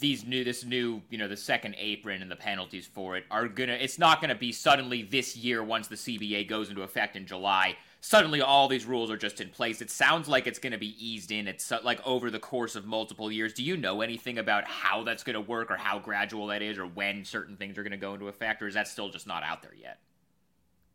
these 0.03 0.27
new 0.27 0.45
this 0.45 0.65
new 0.65 1.01
you 1.09 1.17
know 1.17 1.29
the 1.29 1.37
second 1.37 1.75
apron 1.79 2.21
and 2.21 2.31
the 2.31 2.37
penalties 2.37 2.87
for 2.87 3.17
it 3.17 3.25
are 3.31 3.49
gonna 3.49 3.73
it's 3.73 3.99
not 3.99 4.21
gonna 4.21 4.35
be 4.35 4.53
suddenly 4.53 5.03
this 5.03 5.35
year 5.37 5.63
once 5.63 5.89
the 5.89 5.95
CBA 5.95 6.47
goes 6.47 6.69
into 6.69 6.83
effect 6.83 7.17
in 7.17 7.25
July 7.25 7.77
suddenly 8.03 8.43
all 8.43 8.67
these 8.67 8.85
rules 8.85 9.13
are 9.13 9.17
just 9.17 9.41
in 9.41 9.49
place. 9.49 9.81
It 9.81 9.89
sounds 9.89 10.29
like 10.29 10.49
it's 10.49 10.59
gonna 10.59 10.77
be 10.77 10.95
eased 10.99 11.31
in 11.31 11.49
it's 11.49 11.73
like 11.83 12.05
over 12.07 12.31
the 12.31 12.41
course 12.41 12.75
of 12.75 12.85
multiple 12.85 13.31
years. 13.33 13.55
Do 13.55 13.63
you 13.63 13.77
know 13.77 14.03
anything 14.03 14.39
about 14.39 14.65
how 14.65 15.05
that's 15.05 15.23
gonna 15.23 15.41
work 15.41 15.71
or 15.71 15.77
how 15.77 16.01
gradual 16.01 16.49
that 16.49 16.61
is 16.61 16.79
or 16.79 16.87
when 16.87 17.25
certain 17.25 17.57
things 17.57 17.79
are 17.79 17.83
gonna 17.83 17.97
go 17.97 18.13
into 18.13 18.29
effect 18.29 18.61
or 18.61 18.69
is 18.69 18.75
that 18.75 18.89
still 18.89 19.09
just 19.09 19.27
not 19.27 19.43
out 19.45 19.63
there 19.63 19.75
yet? 19.75 20.01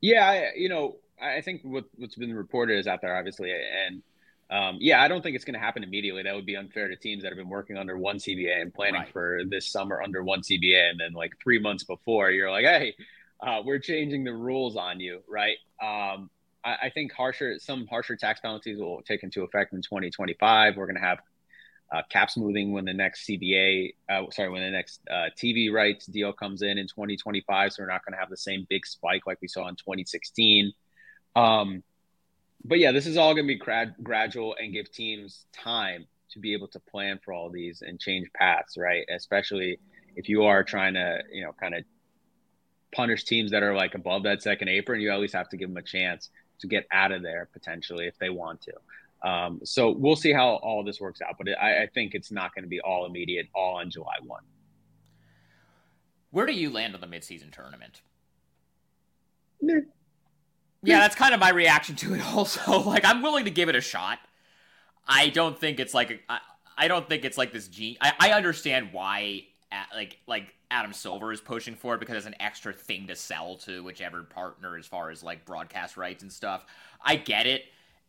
Yeah 0.02 0.30
I, 0.30 0.52
you 0.56 0.70
know 0.70 0.98
I 1.20 1.42
think 1.42 1.62
what, 1.64 1.86
what's 1.96 2.16
been 2.16 2.36
reported 2.36 2.78
is 2.78 2.88
out 2.88 3.02
there 3.02 3.18
obviously 3.18 3.52
and 3.52 4.04
um, 4.50 4.78
yeah, 4.80 5.02
I 5.02 5.08
don't 5.08 5.22
think 5.22 5.36
it's 5.36 5.44
going 5.44 5.56
to 5.56 5.60
happen 5.60 5.84
immediately. 5.84 6.24
That 6.24 6.36
would 6.36 6.46
be 6.46 6.56
unfair 6.56 6.88
to 6.88 6.96
teams 6.96 7.24
that 7.24 7.30
have 7.30 7.38
been 7.38 7.50
working 7.50 7.78
under 7.78 7.98
one 7.98 8.18
CBA 8.18 8.62
and 8.62 8.74
planning 8.74 9.02
right. 9.02 9.12
for 9.12 9.42
this 9.50 9.68
summer 9.68 10.02
under 10.02 10.24
one 10.24 10.42
CBA, 10.42 10.90
and 10.90 11.00
then 11.00 11.14
like 11.14 11.34
three 11.42 11.60
months 11.60 11.84
before, 11.84 12.32
you're 12.32 12.50
like, 12.50 12.66
hey, 12.66 12.96
uh, 13.42 13.62
we're 13.64 13.80
changing 13.80 14.24
the 14.24 14.34
rules 14.34 14.78
on 14.78 15.00
you, 15.00 15.22
right? 15.28 15.58
Um, 15.82 16.30
I, 16.64 16.78
I, 16.84 16.90
think 16.90 17.12
harsher, 17.12 17.60
some 17.60 17.88
harsher 17.88 18.16
tax 18.16 18.40
penalties 18.40 18.80
will 18.80 19.02
take 19.02 19.24
into 19.24 19.44
effect 19.44 19.74
in 19.74 19.82
2025. 19.82 20.78
We're 20.78 20.86
going 20.86 20.96
to 20.96 21.02
have 21.02 21.20
uh, 21.92 22.02
cap 22.10 22.30
smoothing 22.30 22.72
when 22.72 22.86
the 22.86 22.94
next 22.94 23.28
CBA, 23.28 23.96
uh, 24.10 24.24
sorry, 24.32 24.50
when 24.50 24.64
the 24.64 24.72
next 24.72 25.02
uh, 25.10 25.30
TV 25.38 25.72
rights 25.72 26.06
deal 26.06 26.34
comes 26.34 26.62
in 26.62 26.78
in 26.78 26.88
2025. 26.88 27.74
So 27.74 27.84
we're 27.84 27.90
not 27.90 28.06
going 28.06 28.14
to 28.14 28.20
have 28.20 28.30
the 28.30 28.38
same 28.38 28.66
big 28.70 28.86
spike 28.86 29.28
like 29.28 29.40
we 29.42 29.48
saw 29.48 29.68
in 29.68 29.76
2016. 29.76 30.72
Um, 31.36 31.84
but 32.68 32.80
yeah, 32.80 32.92
this 32.92 33.08
is 33.08 33.18
all 33.18 33.34
going 33.34 33.46
to 33.46 33.54
be 33.54 33.58
grad- 33.58 33.96
gradual 34.04 34.56
and 34.60 34.74
give 34.74 34.92
teams 34.92 35.46
time 35.54 36.06
to 36.32 36.40
be 36.40 36.54
able 36.54 36.68
to 36.68 36.80
plan 36.80 37.20
for 37.24 37.34
all 37.34 37.50
these 37.50 37.82
and 37.82 38.00
change 38.00 38.28
paths, 38.34 38.78
right? 38.78 39.06
Especially 39.10 39.80
if 40.16 40.28
you 40.28 40.44
are 40.44 40.64
trying 40.64 40.94
to, 40.96 41.20
you 41.32 41.44
know, 41.44 41.54
kind 41.54 41.74
of 41.74 41.84
punish 42.94 43.24
teams 43.24 43.52
that 43.52 43.64
are 43.64 43.74
like 43.74 43.96
above 43.96 44.24
that 44.24 44.42
second 44.42 44.68
apron, 44.68 45.00
you 45.00 45.12
at 45.12 45.20
least 45.20 45.34
have 45.34 45.50
to 45.50 45.58
give 45.58 45.70
them 45.70 45.78
a 45.78 45.82
chance 45.82 46.30
to 46.60 46.68
get 46.68 46.86
out 46.92 47.12
of 47.12 47.22
there 47.22 47.48
potentially 47.54 48.08
if 48.08 48.18
they 48.18 48.30
want 48.30 48.62
to. 48.62 49.28
Um, 49.28 49.62
so 49.64 49.92
we'll 49.92 50.16
see 50.16 50.34
how 50.34 50.56
all 50.56 50.84
this 50.84 51.00
works 51.00 51.22
out, 51.22 51.36
but 51.38 51.48
it, 51.48 51.58
I, 51.60 51.84
I, 51.84 51.88
think 51.88 52.14
it's 52.14 52.32
not 52.32 52.54
going 52.54 52.64
to 52.64 52.70
be 52.70 52.80
all 52.82 53.06
immediate, 53.06 53.48
all 53.56 53.78
on 53.78 53.90
July 53.90 54.14
1. 54.24 54.42
Where 56.30 56.46
do 56.46 56.54
you 56.54 56.70
land 56.70 56.94
on 56.94 57.02
the 57.02 57.08
midseason 57.08 57.52
tournament? 57.52 58.02
Yeah, 60.84 61.00
that's 61.00 61.16
kind 61.16 61.34
of 61.34 61.40
my 61.40 61.50
reaction 61.50 61.96
to 61.98 62.14
it. 62.14 62.22
Also, 62.36 62.80
like 62.82 63.06
I'm 63.06 63.22
willing 63.22 63.46
to 63.46 63.52
give 63.52 63.70
it 63.70 63.76
a 63.76 63.82
shot. 63.82 64.20
I 65.08 65.30
don't 65.30 65.58
think 65.58 65.80
it's 65.80 65.94
like 65.94 66.24
I, 66.30 66.40
I 66.78 66.88
don't 66.88 67.08
think 67.08 67.26
it's 67.26 67.38
like 67.38 67.52
this 67.52 67.68
gene. 67.68 67.98
I, 68.02 68.14
I 68.20 68.32
understand 68.32 68.90
why, 68.92 69.46
uh, 69.72 69.84
like 69.96 70.20
like 70.28 70.54
Adam 70.70 70.94
Silver 70.94 71.32
is 71.32 71.42
pushing 71.42 71.76
for 71.76 71.96
it 71.96 72.00
because 72.00 72.18
it's 72.18 72.26
an 72.28 72.36
extra 72.40 72.74
thing 72.74 73.08
to 73.08 73.16
sell 73.16 73.56
to 73.58 73.84
whichever 73.84 74.24
partner 74.24 74.78
as 74.78 74.86
far 74.86 75.10
as 75.10 75.24
like 75.24 75.46
broadcast 75.46 75.98
rights 75.98 76.24
and 76.24 76.32
stuff. 76.32 76.66
I 77.02 77.16
get 77.16 77.48
it, 77.48 77.64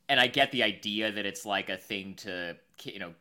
and 0.08 0.20
I 0.20 0.26
get 0.26 0.52
the 0.52 0.62
idea 0.62 1.12
that 1.12 1.25
it's 1.25 1.46
like 1.46 1.70
a 1.70 1.76
thing 1.76 2.14
to 2.16 2.56
you 2.82 2.98
know 2.98 3.12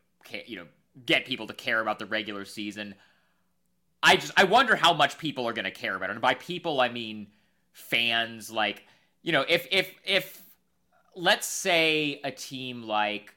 you 0.45 0.57
know 0.57 0.65
get 1.05 1.25
people 1.25 1.47
to 1.47 1.53
care 1.53 1.79
about 1.79 1.99
the 1.99 2.05
regular 2.05 2.45
season. 2.45 2.95
I 4.03 4.17
just 4.17 4.33
I 4.35 4.43
wonder 4.43 4.75
how 4.75 4.93
much 4.93 5.17
people 5.17 5.47
are 5.47 5.53
going 5.53 5.65
to 5.65 5.71
care 5.71 5.95
about 5.95 6.09
it. 6.09 6.13
And 6.13 6.21
by 6.21 6.33
people, 6.33 6.81
I 6.81 6.89
mean 6.89 7.27
fans. 7.71 8.51
Like 8.51 8.85
you 9.23 9.31
know, 9.31 9.45
if 9.47 9.67
if 9.71 9.93
if 10.05 10.41
let's 11.15 11.47
say 11.47 12.21
a 12.23 12.31
team 12.31 12.83
like 12.83 13.33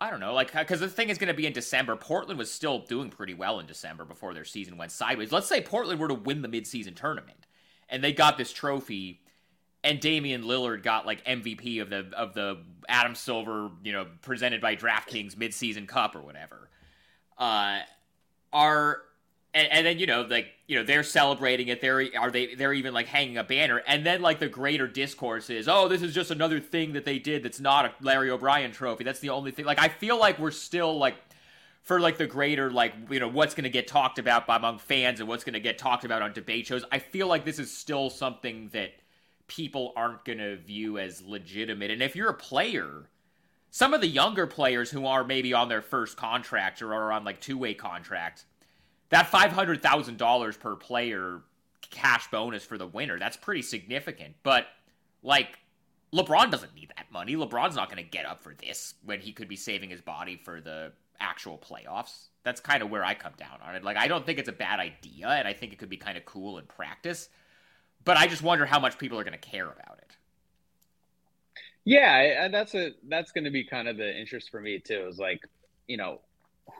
I 0.00 0.10
don't 0.10 0.20
know, 0.20 0.34
like 0.34 0.52
because 0.52 0.80
the 0.80 0.88
thing 0.88 1.08
is 1.08 1.18
going 1.18 1.28
to 1.28 1.34
be 1.34 1.46
in 1.46 1.52
December. 1.52 1.96
Portland 1.96 2.38
was 2.38 2.50
still 2.50 2.80
doing 2.80 3.10
pretty 3.10 3.34
well 3.34 3.60
in 3.60 3.66
December 3.66 4.04
before 4.04 4.34
their 4.34 4.44
season 4.44 4.76
went 4.76 4.92
sideways. 4.92 5.30
Let's 5.32 5.46
say 5.46 5.60
Portland 5.60 6.00
were 6.00 6.08
to 6.08 6.14
win 6.14 6.42
the 6.42 6.48
midseason 6.48 6.96
tournament, 6.96 7.46
and 7.88 8.02
they 8.02 8.12
got 8.12 8.36
this 8.36 8.52
trophy, 8.52 9.20
and 9.84 10.00
Damian 10.00 10.42
Lillard 10.42 10.82
got 10.82 11.06
like 11.06 11.24
MVP 11.24 11.80
of 11.80 11.90
the 11.90 12.10
of 12.16 12.34
the 12.34 12.58
Adam 12.88 13.14
Silver, 13.14 13.70
you 13.82 13.92
know, 13.92 14.06
presented 14.20 14.60
by 14.60 14.74
DraftKings 14.74 15.36
midseason 15.36 15.86
cup 15.86 16.16
or 16.16 16.20
whatever. 16.20 16.68
Uh, 17.38 17.78
are 18.52 19.02
and, 19.54 19.68
and 19.70 19.86
then 19.86 19.98
you 19.98 20.06
know 20.06 20.22
like 20.22 20.48
you 20.66 20.76
know 20.76 20.84
they're 20.84 21.02
celebrating 21.02 21.68
it. 21.68 21.80
They're 21.80 22.08
are 22.18 22.30
they 22.30 22.54
they're 22.54 22.72
even 22.72 22.92
like 22.92 23.06
hanging 23.06 23.38
a 23.38 23.44
banner. 23.44 23.82
And 23.86 24.04
then 24.04 24.20
like 24.20 24.38
the 24.38 24.48
greater 24.48 24.86
discourse 24.86 25.50
is 25.50 25.68
oh 25.68 25.88
this 25.88 26.02
is 26.02 26.14
just 26.14 26.30
another 26.30 26.60
thing 26.60 26.92
that 26.94 27.04
they 27.04 27.18
did 27.18 27.42
that's 27.42 27.60
not 27.60 27.86
a 27.86 27.92
larry 28.00 28.30
o'brien 28.30 28.72
trophy. 28.72 29.04
That's 29.04 29.20
the 29.20 29.30
only 29.30 29.50
thing. 29.50 29.64
Like 29.64 29.80
i 29.80 29.88
feel 29.88 30.18
like 30.18 30.38
we're 30.38 30.50
still 30.50 30.98
like 30.98 31.16
for 31.82 32.00
like 32.00 32.18
the 32.18 32.26
greater 32.26 32.70
like 32.70 32.94
you 33.10 33.20
know 33.20 33.28
what's 33.28 33.54
going 33.54 33.64
to 33.64 33.70
get 33.70 33.86
talked 33.86 34.18
about 34.18 34.44
among 34.48 34.78
fans 34.78 35.20
and 35.20 35.28
what's 35.28 35.44
going 35.44 35.54
to 35.54 35.60
get 35.60 35.78
talked 35.78 36.04
about 36.04 36.22
on 36.22 36.32
debate 36.32 36.66
shows 36.66 36.82
i 36.90 36.98
feel 36.98 37.26
like 37.26 37.44
this 37.44 37.58
is 37.58 37.70
still 37.70 38.08
something 38.08 38.70
that 38.72 38.92
people 39.46 39.92
aren't 39.96 40.24
going 40.24 40.38
to 40.38 40.56
view 40.56 40.98
as 40.98 41.22
legitimate. 41.22 41.90
And 41.90 42.02
if 42.02 42.16
you're 42.16 42.30
a 42.30 42.34
player 42.34 43.10
some 43.70 43.92
of 43.92 44.00
the 44.00 44.06
younger 44.06 44.46
players 44.46 44.92
who 44.92 45.04
are 45.04 45.24
maybe 45.24 45.52
on 45.52 45.68
their 45.68 45.82
first 45.82 46.16
contract 46.16 46.80
or 46.80 46.94
are 46.94 47.10
on 47.10 47.24
like 47.24 47.40
two-way 47.40 47.74
contracts 47.74 48.44
that 49.14 49.30
$500,000 49.30 50.58
per 50.58 50.74
player 50.74 51.40
cash 51.80 52.28
bonus 52.32 52.64
for 52.64 52.76
the 52.76 52.86
winner, 52.88 53.16
that's 53.16 53.36
pretty 53.36 53.62
significant. 53.62 54.34
But, 54.42 54.66
like, 55.22 55.60
LeBron 56.12 56.50
doesn't 56.50 56.74
need 56.74 56.92
that 56.96 57.06
money. 57.12 57.36
LeBron's 57.36 57.76
not 57.76 57.88
going 57.88 58.02
to 58.02 58.10
get 58.10 58.26
up 58.26 58.40
for 58.40 58.54
this 58.54 58.94
when 59.04 59.20
he 59.20 59.32
could 59.32 59.46
be 59.46 59.54
saving 59.54 59.90
his 59.90 60.00
body 60.00 60.36
for 60.36 60.60
the 60.60 60.90
actual 61.20 61.56
playoffs. 61.56 62.26
That's 62.42 62.60
kind 62.60 62.82
of 62.82 62.90
where 62.90 63.04
I 63.04 63.14
come 63.14 63.34
down 63.36 63.60
on 63.64 63.76
it. 63.76 63.84
Like, 63.84 63.96
I 63.96 64.08
don't 64.08 64.26
think 64.26 64.40
it's 64.40 64.48
a 64.48 64.52
bad 64.52 64.80
idea, 64.80 65.28
and 65.28 65.46
I 65.46 65.52
think 65.52 65.72
it 65.72 65.78
could 65.78 65.88
be 65.88 65.96
kind 65.96 66.18
of 66.18 66.24
cool 66.24 66.58
in 66.58 66.66
practice. 66.66 67.28
But 68.04 68.16
I 68.16 68.26
just 68.26 68.42
wonder 68.42 68.66
how 68.66 68.80
much 68.80 68.98
people 68.98 69.16
are 69.20 69.24
going 69.24 69.38
to 69.38 69.38
care 69.38 69.66
about 69.66 69.98
it. 69.98 70.16
Yeah, 71.84 72.48
that's 72.48 72.74
a 72.74 72.94
that's 73.08 73.30
going 73.30 73.44
to 73.44 73.50
be 73.50 73.62
kind 73.62 73.86
of 73.86 73.96
the 73.96 74.18
interest 74.18 74.50
for 74.50 74.60
me 74.60 74.80
too. 74.80 75.06
Is 75.06 75.18
like, 75.18 75.40
you 75.86 75.98
know, 75.98 76.20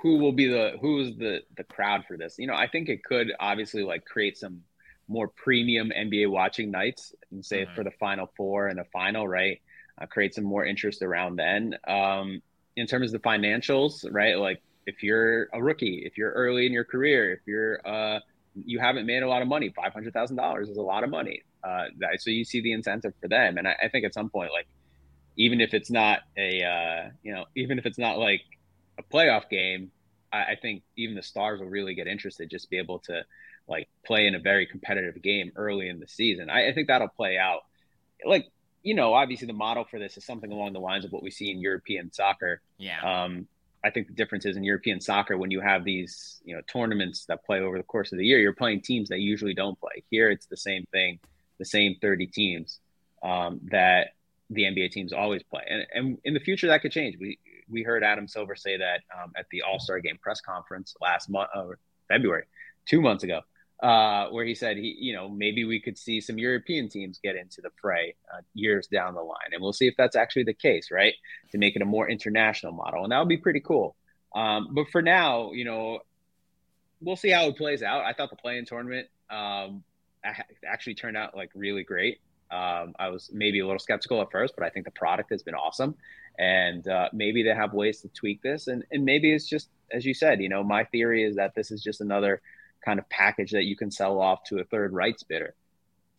who 0.02 0.18
will 0.18 0.32
be 0.32 0.46
the 0.46 0.72
who's 0.80 1.16
the 1.16 1.40
the 1.56 1.64
crowd 1.64 2.04
for 2.06 2.16
this? 2.16 2.36
You 2.38 2.46
know, 2.46 2.54
I 2.54 2.68
think 2.68 2.88
it 2.88 3.04
could 3.04 3.32
obviously 3.38 3.82
like 3.82 4.04
create 4.04 4.38
some 4.38 4.62
more 5.08 5.28
premium 5.28 5.92
NBA 5.96 6.30
watching 6.30 6.70
nights 6.70 7.14
and 7.30 7.44
say 7.44 7.64
mm-hmm. 7.64 7.74
for 7.74 7.84
the 7.84 7.90
final 7.92 8.30
four 8.36 8.68
and 8.68 8.78
the 8.78 8.86
final, 8.92 9.28
right? 9.28 9.60
Uh, 10.00 10.06
create 10.06 10.34
some 10.34 10.44
more 10.44 10.64
interest 10.64 11.02
around 11.02 11.36
then. 11.36 11.76
Um, 11.86 12.42
in 12.76 12.86
terms 12.86 13.14
of 13.14 13.22
the 13.22 13.28
financials, 13.28 14.04
right? 14.10 14.38
Like 14.38 14.60
if 14.86 15.02
you're 15.02 15.48
a 15.52 15.62
rookie, 15.62 16.02
if 16.04 16.18
you're 16.18 16.32
early 16.32 16.66
in 16.66 16.72
your 16.72 16.84
career, 16.84 17.32
if 17.32 17.40
you're 17.46 17.86
uh, 17.86 18.20
you 18.54 18.78
haven't 18.78 19.06
made 19.06 19.22
a 19.22 19.28
lot 19.28 19.42
of 19.42 19.48
money, 19.48 19.72
five 19.74 19.92
hundred 19.92 20.12
thousand 20.12 20.36
dollars 20.36 20.68
is 20.68 20.76
a 20.76 20.82
lot 20.82 21.04
of 21.04 21.10
money. 21.10 21.42
Uh, 21.62 21.84
that, 21.98 22.20
so 22.20 22.30
you 22.30 22.44
see 22.44 22.60
the 22.60 22.72
incentive 22.72 23.14
for 23.20 23.28
them, 23.28 23.56
and 23.56 23.66
I, 23.66 23.74
I, 23.84 23.88
think 23.88 24.04
at 24.04 24.12
some 24.12 24.28
point, 24.28 24.52
like 24.52 24.66
even 25.38 25.62
if 25.62 25.72
it's 25.72 25.90
not 25.90 26.20
a 26.36 26.62
uh, 26.62 27.10
you 27.22 27.32
know, 27.32 27.46
even 27.56 27.78
if 27.78 27.86
it's 27.86 27.98
not 27.98 28.18
like 28.18 28.42
a 28.98 29.02
playoff 29.02 29.48
game, 29.48 29.90
I, 30.32 30.52
I 30.52 30.56
think 30.60 30.82
even 30.96 31.14
the 31.14 31.22
stars 31.22 31.60
will 31.60 31.68
really 31.68 31.94
get 31.94 32.06
interested, 32.06 32.50
just 32.50 32.70
be 32.70 32.78
able 32.78 33.00
to 33.00 33.24
like 33.68 33.88
play 34.04 34.26
in 34.26 34.34
a 34.34 34.38
very 34.38 34.66
competitive 34.66 35.22
game 35.22 35.52
early 35.56 35.88
in 35.88 36.00
the 36.00 36.08
season. 36.08 36.50
I, 36.50 36.68
I 36.68 36.74
think 36.74 36.88
that'll 36.88 37.08
play 37.08 37.38
out. 37.38 37.60
Like 38.24 38.48
you 38.82 38.94
know, 38.94 39.14
obviously 39.14 39.46
the 39.46 39.54
model 39.54 39.84
for 39.84 39.98
this 39.98 40.16
is 40.18 40.26
something 40.26 40.52
along 40.52 40.74
the 40.74 40.80
lines 40.80 41.06
of 41.06 41.12
what 41.12 41.22
we 41.22 41.30
see 41.30 41.50
in 41.50 41.58
European 41.58 42.12
soccer. 42.12 42.60
Yeah. 42.76 43.00
Um, 43.00 43.48
I 43.82 43.90
think 43.90 44.06
the 44.06 44.14
difference 44.14 44.44
is 44.44 44.56
in 44.56 44.64
European 44.64 45.00
soccer 45.00 45.36
when 45.36 45.50
you 45.50 45.60
have 45.60 45.84
these, 45.84 46.40
you 46.44 46.54
know, 46.54 46.60
tournaments 46.70 47.24
that 47.26 47.44
play 47.44 47.60
over 47.60 47.78
the 47.78 47.84
course 47.84 48.12
of 48.12 48.18
the 48.18 48.26
year, 48.26 48.38
you're 48.38 48.54
playing 48.54 48.82
teams 48.82 49.08
that 49.08 49.20
usually 49.20 49.54
don't 49.54 49.78
play. 49.80 50.04
Here, 50.10 50.30
it's 50.30 50.46
the 50.46 50.56
same 50.56 50.84
thing, 50.92 51.18
the 51.58 51.64
same 51.64 51.96
30 52.00 52.26
teams 52.26 52.78
um, 53.22 53.60
that 53.70 54.08
the 54.50 54.62
NBA 54.62 54.92
teams 54.92 55.12
always 55.12 55.42
play, 55.42 55.62
and 55.66 55.86
and 55.94 56.18
in 56.24 56.34
the 56.34 56.40
future 56.40 56.66
that 56.68 56.82
could 56.82 56.92
change. 56.92 57.16
We 57.18 57.38
we 57.68 57.82
heard 57.82 58.02
Adam 58.04 58.28
Silver 58.28 58.56
say 58.56 58.76
that 58.76 59.00
um, 59.14 59.32
at 59.36 59.46
the 59.50 59.62
All 59.62 59.78
Star 59.78 60.00
Game 60.00 60.18
press 60.20 60.40
conference 60.40 60.94
last 61.00 61.28
month, 61.28 61.48
uh, 61.54 61.66
February, 62.08 62.44
two 62.86 63.00
months 63.00 63.24
ago, 63.24 63.40
uh, 63.82 64.28
where 64.28 64.44
he 64.44 64.54
said 64.54 64.76
he, 64.76 64.96
you 64.98 65.14
know, 65.14 65.28
maybe 65.28 65.64
we 65.64 65.80
could 65.80 65.98
see 65.98 66.20
some 66.20 66.38
European 66.38 66.88
teams 66.88 67.18
get 67.22 67.36
into 67.36 67.60
the 67.60 67.70
fray 67.80 68.14
uh, 68.32 68.40
years 68.54 68.86
down 68.86 69.14
the 69.14 69.22
line, 69.22 69.52
and 69.52 69.62
we'll 69.62 69.72
see 69.72 69.86
if 69.86 69.94
that's 69.96 70.16
actually 70.16 70.44
the 70.44 70.54
case, 70.54 70.90
right? 70.90 71.14
To 71.52 71.58
make 71.58 71.76
it 71.76 71.82
a 71.82 71.86
more 71.86 72.08
international 72.08 72.72
model, 72.72 73.02
and 73.04 73.12
that 73.12 73.18
would 73.18 73.28
be 73.28 73.36
pretty 73.36 73.60
cool. 73.60 73.96
Um, 74.34 74.68
but 74.72 74.88
for 74.90 75.02
now, 75.02 75.52
you 75.52 75.64
know, 75.64 76.00
we'll 77.00 77.16
see 77.16 77.30
how 77.30 77.46
it 77.46 77.56
plays 77.56 77.82
out. 77.82 78.04
I 78.04 78.12
thought 78.12 78.30
the 78.30 78.36
play-in 78.36 78.64
tournament 78.64 79.08
um, 79.30 79.84
actually 80.66 80.94
turned 80.94 81.16
out 81.16 81.36
like 81.36 81.50
really 81.54 81.84
great. 81.84 82.20
Um, 82.50 82.94
I 82.98 83.08
was 83.08 83.30
maybe 83.32 83.60
a 83.60 83.66
little 83.66 83.78
skeptical 83.78 84.20
at 84.22 84.30
first, 84.30 84.54
but 84.56 84.64
I 84.64 84.70
think 84.70 84.84
the 84.84 84.92
product 84.92 85.30
has 85.30 85.42
been 85.42 85.54
awesome 85.54 85.96
and 86.38 86.86
uh, 86.88 87.08
maybe 87.12 87.42
they 87.42 87.54
have 87.54 87.72
ways 87.72 88.00
to 88.00 88.08
tweak 88.08 88.42
this. 88.42 88.66
And, 88.66 88.84
and 88.90 89.04
maybe 89.04 89.32
it's 89.32 89.48
just 89.48 89.68
as 89.92 90.04
you 90.04 90.14
said 90.14 90.40
you 90.40 90.48
know 90.48 90.62
my 90.62 90.84
theory 90.84 91.24
is 91.24 91.36
that 91.36 91.54
this 91.54 91.70
is 91.70 91.82
just 91.82 92.00
another 92.00 92.40
kind 92.84 92.98
of 92.98 93.08
package 93.08 93.52
that 93.52 93.64
you 93.64 93.76
can 93.76 93.90
sell 93.90 94.20
off 94.20 94.42
to 94.44 94.58
a 94.58 94.64
third 94.64 94.92
rights 94.92 95.22
bidder 95.22 95.54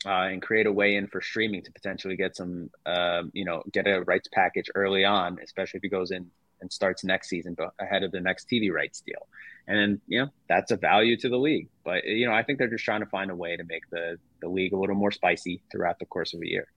uh, 0.05 0.27
and 0.31 0.41
create 0.41 0.65
a 0.65 0.71
way 0.71 0.95
in 0.95 1.07
for 1.07 1.21
streaming 1.21 1.61
to 1.63 1.71
potentially 1.71 2.15
get 2.15 2.35
some 2.35 2.69
uh, 2.85 3.23
you 3.33 3.45
know 3.45 3.63
get 3.71 3.87
a 3.87 4.01
rights 4.03 4.29
package 4.33 4.69
early 4.75 5.05
on 5.05 5.37
especially 5.43 5.77
if 5.77 5.83
he 5.83 5.89
goes 5.89 6.11
in 6.11 6.29
and 6.61 6.71
starts 6.71 7.03
next 7.03 7.27
season 7.27 7.55
ahead 7.79 8.03
of 8.03 8.11
the 8.11 8.21
next 8.21 8.49
tv 8.49 8.71
rights 8.71 9.01
deal. 9.01 9.27
And 9.67 9.99
you 10.07 10.21
know 10.21 10.29
that's 10.47 10.71
a 10.71 10.77
value 10.77 11.17
to 11.17 11.29
the 11.29 11.37
league. 11.37 11.69
But 11.83 12.05
you 12.05 12.27
know 12.27 12.33
i 12.33 12.43
think 12.43 12.59
they're 12.59 12.69
just 12.69 12.85
trying 12.85 13.01
to 13.01 13.07
find 13.07 13.29
a 13.29 13.35
way 13.35 13.57
to 13.57 13.63
make 13.63 13.89
the 13.89 14.17
the 14.41 14.47
league 14.47 14.73
a 14.73 14.77
little 14.77 14.95
more 14.95 15.11
spicy 15.11 15.61
throughout 15.71 15.99
the 15.99 16.05
course 16.05 16.33
of 16.33 16.41
a 16.41 16.47
year 16.47 16.67